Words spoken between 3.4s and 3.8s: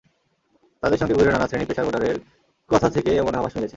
মিলেছে।